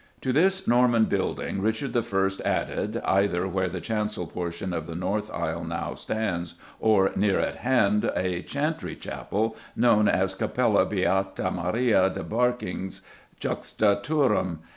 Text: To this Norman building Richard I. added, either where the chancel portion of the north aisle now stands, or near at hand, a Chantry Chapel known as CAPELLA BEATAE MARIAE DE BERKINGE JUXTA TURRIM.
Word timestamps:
To 0.21 0.33
this 0.33 0.67
Norman 0.67 1.05
building 1.05 1.61
Richard 1.61 1.95
I. 1.95 2.33
added, 2.49 2.99
either 3.05 3.47
where 3.47 3.69
the 3.69 3.79
chancel 3.79 4.25
portion 4.25 4.73
of 4.73 4.87
the 4.87 4.95
north 4.95 5.29
aisle 5.29 5.63
now 5.63 5.93
stands, 5.93 6.55
or 6.79 7.11
near 7.15 7.39
at 7.39 7.57
hand, 7.57 8.11
a 8.15 8.41
Chantry 8.41 8.95
Chapel 8.95 9.55
known 9.75 10.07
as 10.07 10.33
CAPELLA 10.33 10.87
BEATAE 10.87 11.51
MARIAE 11.53 12.09
DE 12.15 12.23
BERKINGE 12.23 13.01
JUXTA 13.39 13.99
TURRIM. 14.01 14.61